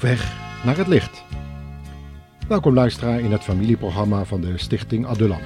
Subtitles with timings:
[0.00, 1.24] Op weg naar het licht.
[2.48, 5.40] Welkom luisteraar in het familieprogramma van de Stichting Adulam.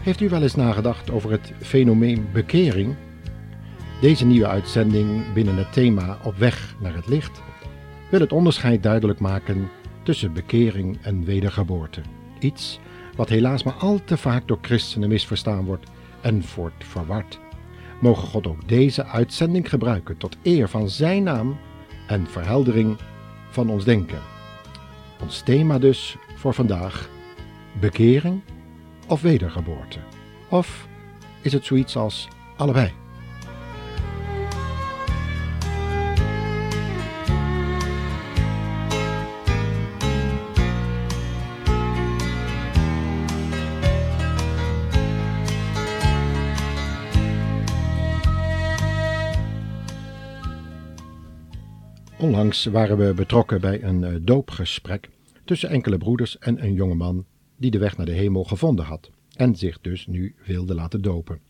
[0.00, 2.94] Heeft u wel eens nagedacht over het fenomeen bekering?
[4.00, 7.42] Deze nieuwe uitzending binnen het thema Op weg naar het licht
[8.10, 9.68] wil het onderscheid duidelijk maken
[10.02, 12.00] tussen bekering en wedergeboorte.
[12.38, 12.78] Iets
[13.14, 15.86] wat helaas maar al te vaak door christenen misverstaan wordt
[16.20, 17.38] en wordt verward.
[18.00, 21.56] Mogen God ook deze uitzending gebruiken tot eer van Zijn naam
[22.06, 22.96] en verheldering
[23.50, 24.20] van ons denken.
[25.22, 27.08] Ons thema dus voor vandaag:
[27.80, 28.40] bekering
[29.08, 29.98] of wedergeboorte?
[30.48, 30.86] Of
[31.40, 33.05] is het zoiets als allebei?
[52.26, 55.08] Onlangs waren we betrokken bij een uh, doopgesprek
[55.44, 57.24] tussen enkele broeders en een jonge man
[57.56, 61.40] die de weg naar de hemel gevonden had en zich dus nu wilde laten dopen.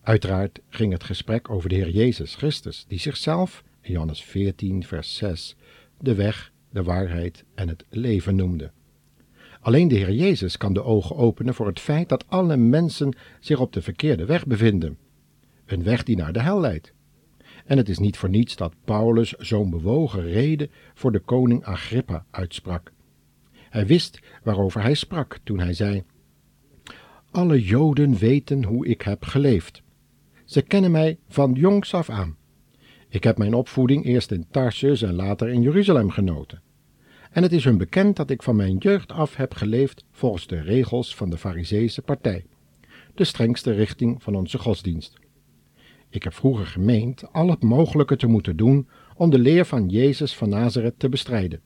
[0.00, 5.16] Uiteraard ging het gesprek over de Heer Jezus Christus, die zichzelf in Johannes 14, vers
[5.16, 5.56] 6
[5.98, 8.70] de weg, de waarheid en het leven noemde.
[9.60, 13.60] Alleen de Heer Jezus kan de ogen openen voor het feit dat alle mensen zich
[13.60, 14.98] op de verkeerde weg bevinden.
[15.66, 16.92] Een weg die naar de hel leidt.
[17.64, 22.24] En het is niet voor niets dat Paulus zo'n bewogen reden voor de koning Agrippa
[22.30, 22.92] uitsprak.
[23.70, 26.02] Hij wist waarover hij sprak toen hij zei:
[27.30, 29.82] Alle Joden weten hoe ik heb geleefd.
[30.44, 32.36] Ze kennen mij van jongs af aan.
[33.08, 36.62] Ik heb mijn opvoeding eerst in Tarsus en later in Jeruzalem genoten.
[37.30, 40.60] En het is hun bekend dat ik van mijn jeugd af heb geleefd volgens de
[40.60, 42.44] regels van de Fariseese partij,
[43.14, 45.21] de strengste richting van onze godsdienst.
[46.12, 50.36] Ik heb vroeger gemeend al het mogelijke te moeten doen om de leer van Jezus
[50.36, 51.60] van Nazareth te bestrijden.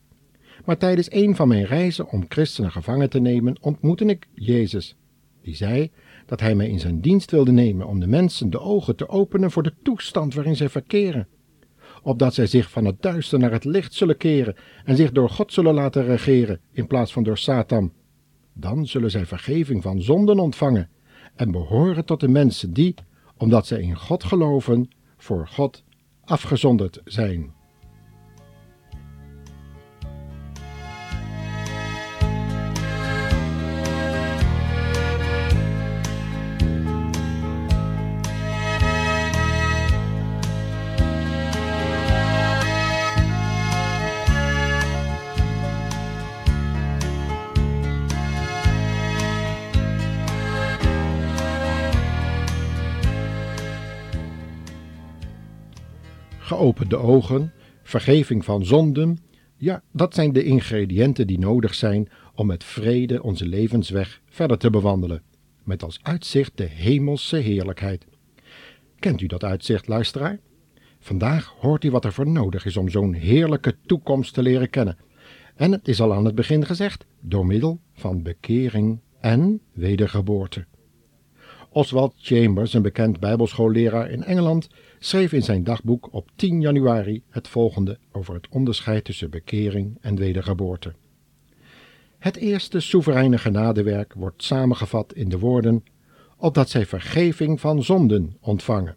[0.65, 4.95] Maar tijdens een van mijn reizen om christenen gevangen te nemen, ontmoette ik Jezus.
[5.41, 5.91] Die zei
[6.25, 9.51] dat hij mij in zijn dienst wilde nemen om de mensen de ogen te openen
[9.51, 11.27] voor de toestand waarin zij verkeren.
[12.03, 15.53] Opdat zij zich van het duister naar het licht zullen keren en zich door God
[15.53, 17.91] zullen laten regeren in plaats van door Satan.
[18.53, 20.89] Dan zullen zij vergeving van zonden ontvangen
[21.35, 22.95] en behoren tot de mensen die,
[23.37, 25.83] omdat zij in God geloven, voor God
[26.23, 27.56] afgezonderd zijn.
[56.57, 57.53] Geopende ogen,
[57.83, 59.17] vergeving van zonden,
[59.57, 64.69] ja, dat zijn de ingrediënten die nodig zijn om met vrede onze levensweg verder te
[64.69, 65.21] bewandelen,
[65.63, 68.05] met als uitzicht de hemelse heerlijkheid.
[68.99, 70.39] Kent u dat uitzicht, luisteraar?
[70.99, 74.97] Vandaag hoort u wat er voor nodig is om zo'n heerlijke toekomst te leren kennen.
[75.55, 80.65] En het is al aan het begin gezegd, door middel van bekering en wedergeboorte.
[81.69, 84.69] Oswald Chambers, een bekend bijbelschoolleraar in Engeland,
[84.99, 90.15] schreef in zijn dagboek op 10 januari het volgende over het onderscheid tussen bekering en
[90.15, 90.93] wedergeboorte.
[92.19, 95.83] Het eerste soevereine genadewerk wordt samengevat in de woorden
[96.37, 98.95] opdat zij vergeving van zonden ontvangen.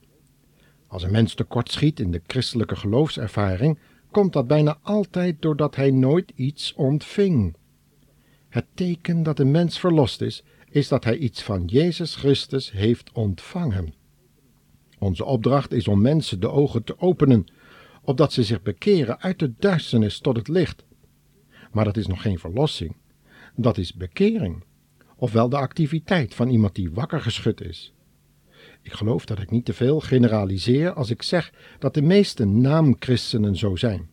[0.86, 3.78] Als een mens tekortschiet in de christelijke geloofservaring,
[4.10, 7.56] komt dat bijna altijd doordat hij nooit iets ontving.
[8.48, 13.12] Het teken dat een mens verlost is, is dat hij iets van Jezus Christus heeft
[13.12, 13.94] ontvangen.
[14.98, 17.44] Onze opdracht is om mensen de ogen te openen,
[18.02, 20.84] opdat ze zich bekeren uit de duisternis tot het licht.
[21.72, 22.96] Maar dat is nog geen verlossing,
[23.56, 24.64] dat is bekering,
[25.16, 27.94] ofwel de activiteit van iemand die wakker geschud is.
[28.82, 33.56] Ik geloof dat ik niet te veel generaliseer als ik zeg dat de meeste naamchristenen
[33.56, 34.10] zo zijn.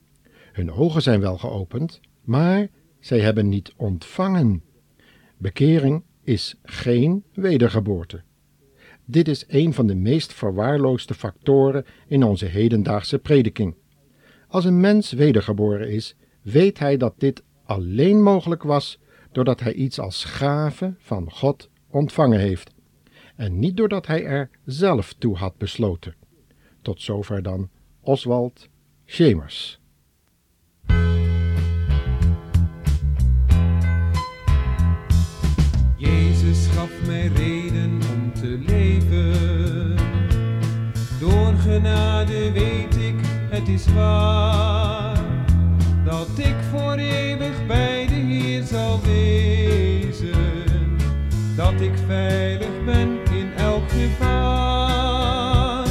[0.51, 2.67] Hun ogen zijn wel geopend, maar
[2.99, 4.63] zij hebben niet ontvangen.
[5.37, 8.21] Bekering is geen wedergeboorte.
[9.05, 13.75] Dit is een van de meest verwaarloosde factoren in onze hedendaagse prediking.
[14.47, 18.99] Als een mens wedergeboren is, weet hij dat dit alleen mogelijk was
[19.31, 22.73] doordat hij iets als gave van God ontvangen heeft,
[23.35, 26.15] en niet doordat hij er zelf toe had besloten.
[26.81, 27.69] Tot zover dan
[28.01, 28.67] Oswald
[29.05, 29.79] Schemers.
[37.07, 39.95] Mij reden om te leven.
[41.19, 43.15] Door genade weet ik,
[43.49, 45.17] het is waar.
[46.05, 50.97] dat ik voor eeuwig bij de Heer zal wezen,
[51.55, 55.87] dat ik veilig ben in elk gevaar.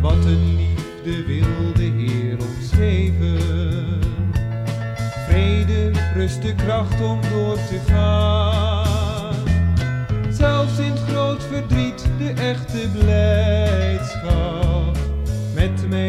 [0.00, 3.38] Wat een liefde wil de Heer ons geven,
[5.28, 8.07] vrede, rust, de kracht om door te gaan.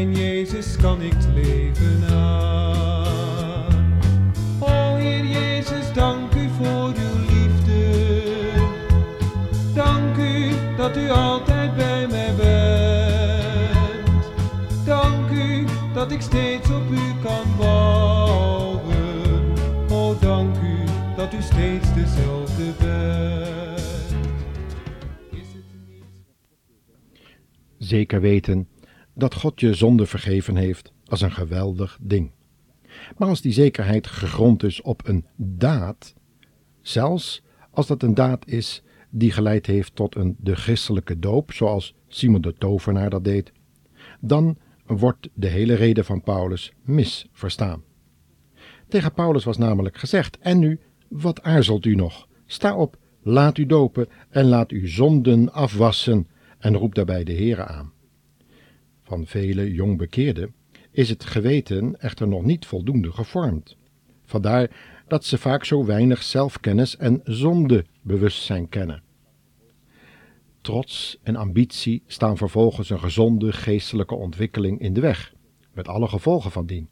[0.05, 3.99] Mijn Jezus kan ik leven aan.
[4.59, 8.11] O Heer Jezus, dank u voor uw liefde.
[9.73, 14.23] Dank u dat u altijd bij mij bent.
[14.85, 18.93] Dank u dat ik steeds op u kan bouwen.
[19.89, 20.83] O dank u
[21.15, 22.97] dat u steeds dezelfde bent.
[27.77, 28.67] Zeker weten
[29.19, 32.31] dat God je zonde vergeven heeft als een geweldig ding.
[33.17, 36.13] Maar als die zekerheid gegrond is op een daad,
[36.81, 41.95] zelfs als dat een daad is die geleid heeft tot een de christelijke doop, zoals
[42.07, 43.51] Simon de Tovenaar dat deed,
[44.19, 47.83] dan wordt de hele reden van Paulus misverstaan.
[48.87, 52.27] Tegen Paulus was namelijk gezegd: En nu, wat aarzelt u nog?
[52.45, 56.27] Sta op, laat u dopen en laat uw zonden afwassen
[56.59, 57.91] en roep daarbij de Heere aan.
[59.09, 60.53] Van vele jongbekeerden
[60.91, 63.77] is het geweten echter nog niet voldoende gevormd.
[64.25, 64.69] Vandaar
[65.07, 69.03] dat ze vaak zo weinig zelfkennis en zondebewustzijn kennen.
[70.61, 75.33] Trots en ambitie staan vervolgens een gezonde geestelijke ontwikkeling in de weg,
[75.73, 76.89] met alle gevolgen van dien.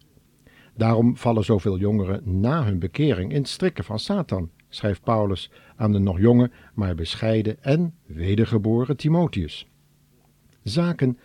[0.75, 6.00] Daarom vallen zoveel jongeren na hun bekering in strikken van Satan, schrijft Paulus aan de
[6.00, 9.68] nog jonge, maar bescheiden en wedergeboren Timotheus.
[10.64, 11.18] Zaken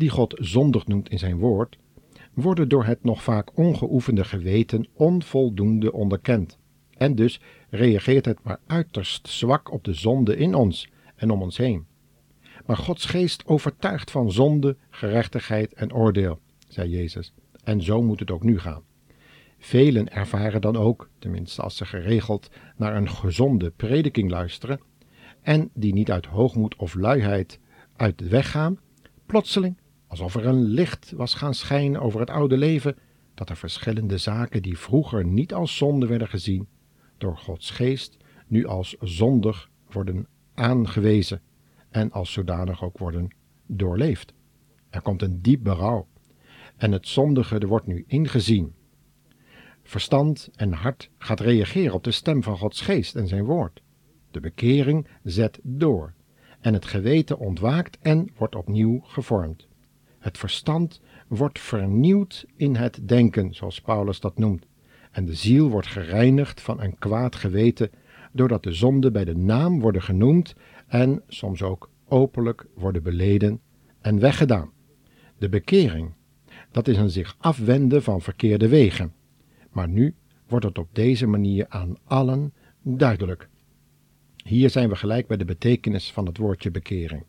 [0.00, 1.78] die God zondig noemt in zijn woord,
[2.34, 6.58] worden door het nog vaak ongeoefende geweten onvoldoende onderkend.
[6.96, 11.56] En dus reageert het maar uiterst zwak op de zonde in ons en om ons
[11.56, 11.86] heen.
[12.66, 16.38] Maar Gods geest overtuigt van zonde, gerechtigheid en oordeel,
[16.68, 17.32] zei Jezus.
[17.64, 18.82] En zo moet het ook nu gaan.
[19.58, 24.80] Velen ervaren dan ook, tenminste als ze geregeld naar een gezonde prediking luisteren,
[25.42, 27.58] en die niet uit hoogmoed of luiheid
[27.96, 28.78] uit de weg gaan,
[29.26, 29.76] plotseling,
[30.10, 32.96] alsof er een licht was gaan schijnen over het oude leven,
[33.34, 36.68] dat er verschillende zaken die vroeger niet als zonde werden gezien,
[37.18, 38.16] door Gods geest
[38.46, 41.40] nu als zondig worden aangewezen
[41.90, 43.34] en als zodanig ook worden
[43.66, 44.34] doorleefd.
[44.90, 46.06] Er komt een diep berouw
[46.76, 48.74] en het zondige er wordt nu ingezien.
[49.82, 53.82] Verstand en hart gaat reageren op de stem van Gods geest en zijn woord.
[54.30, 56.14] De bekering zet door
[56.60, 59.68] en het geweten ontwaakt en wordt opnieuw gevormd.
[60.20, 64.66] Het verstand wordt vernieuwd in het denken, zoals Paulus dat noemt,
[65.10, 67.90] en de ziel wordt gereinigd van een kwaad geweten,
[68.32, 70.54] doordat de zonden bij de naam worden genoemd
[70.86, 73.60] en soms ook openlijk worden beleden
[74.00, 74.70] en weggedaan.
[75.38, 76.12] De bekering,
[76.70, 79.12] dat is een zich afwenden van verkeerde wegen.
[79.70, 80.14] Maar nu
[80.48, 82.52] wordt het op deze manier aan allen
[82.82, 83.48] duidelijk.
[84.44, 87.24] Hier zijn we gelijk bij de betekenis van het woordje bekering.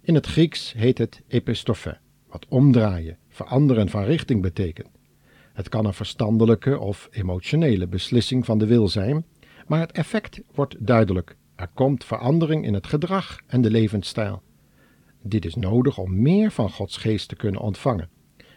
[0.00, 4.88] In het Grieks heet het epistophe, wat omdraaien, veranderen van richting betekent.
[5.52, 9.24] Het kan een verstandelijke of emotionele beslissing van de wil zijn,
[9.66, 11.36] maar het effect wordt duidelijk.
[11.54, 14.42] Er komt verandering in het gedrag en de levensstijl.
[15.22, 18.10] Dit is nodig om meer van Gods geest te kunnen ontvangen,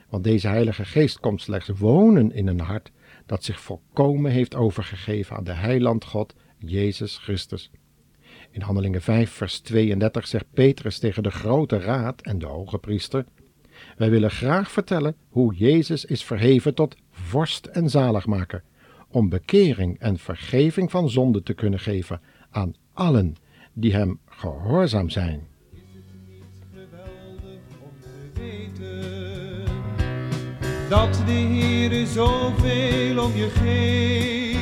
[0.10, 2.92] want deze Heilige Geest komt slechts wonen in een hart
[3.26, 7.72] dat zich volkomen heeft overgegeven aan de Heiland God, Jezus Christus.
[8.52, 13.26] In Handelingen 5, vers 32 zegt Petrus tegen de grote raad en de hoge priester:
[13.98, 18.64] Wij willen graag vertellen hoe Jezus is verheven tot vorst en zaligmaker,
[19.08, 23.36] om bekering en vergeving van zonde te kunnen geven aan allen
[23.74, 25.50] die hem gehoorzaam zijn.
[30.92, 34.61] dat de Heer zoveel om je geeft.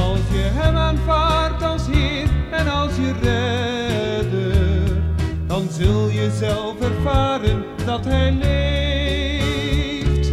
[0.00, 5.02] Als je Hem aanvaardt als Heer en als je redder,
[5.46, 10.30] dan zul je zelf ervaren dat Hij leeft.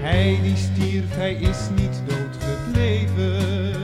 [0.00, 3.74] Hij die stierf, Hij is niet doodgebleven.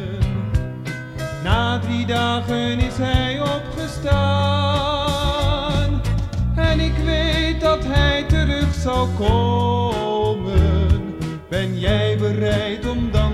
[1.45, 4.53] Na drie dagen is hij opgestaan.
[6.57, 11.15] En ik weet dat hij terug zal komen.
[11.49, 13.33] Ben jij bereid om dan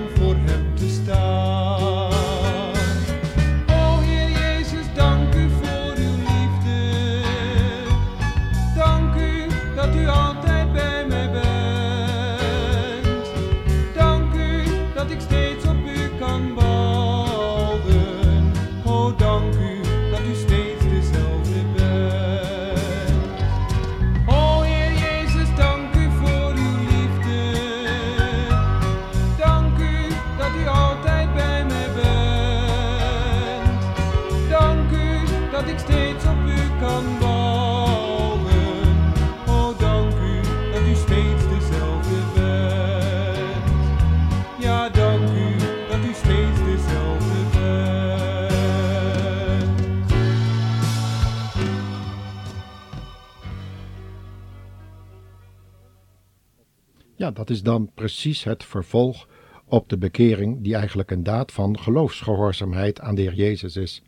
[57.33, 59.27] Dat is dan precies het vervolg
[59.65, 64.03] op de bekering, die eigenlijk een daad van geloofsgehoorzaamheid aan de Heer Jezus is.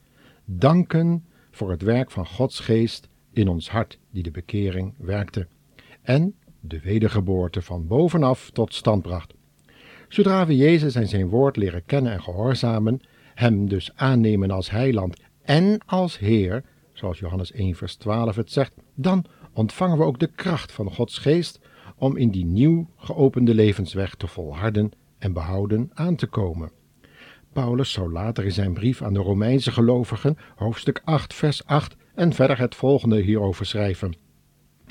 [0.45, 5.47] Danken voor het werk van Gods geest in ons hart, die de bekering werkte,
[6.01, 9.33] en de wedergeboorte van bovenaf tot stand bracht.
[10.07, 13.01] Zodra we Jezus en zijn woord leren kennen en gehoorzamen,
[13.33, 16.63] hem dus aannemen als heiland en als Heer,
[16.93, 21.17] zoals Johannes 1 vers 12 het zegt, dan ontvangen we ook de kracht van Gods
[21.17, 21.59] geest
[22.01, 26.71] om in die nieuw geopende levensweg te volharden en behouden aan te komen.
[27.53, 32.33] Paulus zou later in zijn brief aan de Romeinse gelovigen, hoofdstuk 8, vers 8 en
[32.33, 34.15] verder het volgende hierover schrijven.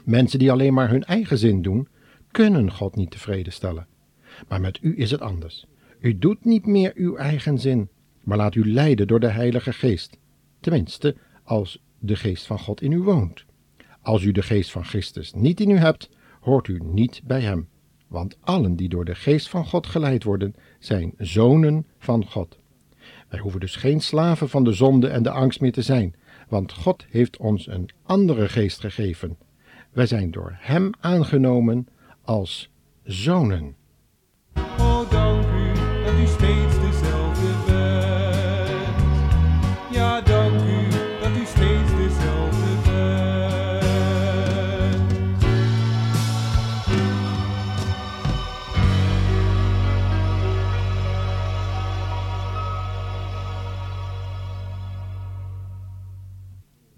[0.05, 1.89] Mensen die alleen maar hun eigen zin doen,
[2.31, 3.87] kunnen God niet tevreden stellen.
[4.49, 5.67] Maar met u is het anders.
[6.01, 7.89] U doet niet meer uw eigen zin,
[8.25, 10.19] maar laat u leiden door de Heilige Geest.
[10.61, 13.45] Tenminste, als de Geest van God in u woont.
[14.03, 16.11] Als u de Geest van Christus niet in u hebt,
[16.41, 17.69] hoort u niet bij Hem.
[18.09, 22.59] Want allen die door de Geest van God geleid worden, zijn zonen van God.
[23.29, 26.15] Wij hoeven dus geen slaven van de zonde en de angst meer te zijn,
[26.49, 29.37] want God heeft ons een andere geest gegeven.
[29.93, 31.87] Wij zijn door Hem aangenomen
[32.23, 32.71] als
[33.03, 33.77] zonen.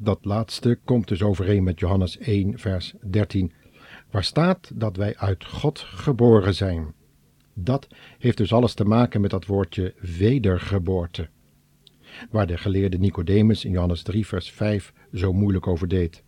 [0.05, 3.53] Dat laatste komt dus overeen met Johannes 1, vers 13,
[4.11, 6.95] waar staat dat wij uit God geboren zijn.
[7.55, 7.87] Dat
[8.19, 11.29] heeft dus alles te maken met dat woordje wedergeboorte,
[12.31, 16.23] waar de geleerde Nicodemus in Johannes 3, vers 5 zo moeilijk over deed.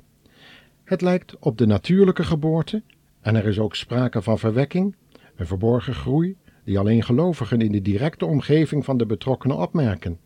[0.84, 2.82] Het lijkt op de natuurlijke geboorte
[3.20, 4.96] en er is ook sprake van verwekking,
[5.36, 10.18] een verborgen groei, die alleen gelovigen in de directe omgeving van de betrokkenen opmerken.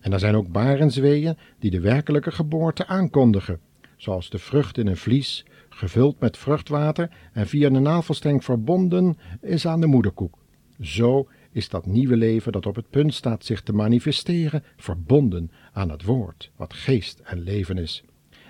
[0.00, 3.60] En er zijn ook barensweeën die de werkelijke geboorte aankondigen,
[3.96, 9.66] zoals de vrucht in een vlies, gevuld met vruchtwater en via de navelstreng verbonden is
[9.66, 10.38] aan de moederkoek.
[10.80, 15.90] Zo is dat nieuwe leven dat op het punt staat zich te manifesteren, verbonden aan
[15.90, 18.04] het woord, wat geest en leven is.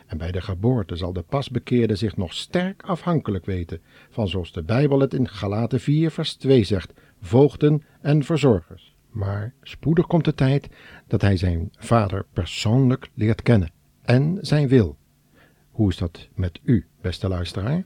[0.06, 3.80] En bij de geboorte zal de pasbekeerde zich nog sterk afhankelijk weten
[4.10, 8.89] van zoals de Bijbel het in Galaten 4 vers 2 zegt, voogden en verzorgers.
[9.10, 10.68] Maar spoedig komt de tijd
[11.06, 13.70] dat hij zijn vader persoonlijk leert kennen
[14.02, 14.96] en zijn wil.
[15.70, 17.84] Hoe is dat met u, beste luisteraar?